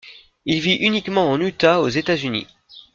Il 0.45 0.61
vit 0.61 0.77
uniquement 0.77 1.29
en 1.29 1.39
Utah 1.39 1.79
aux 1.81 1.87
États-Unis. 1.89 2.47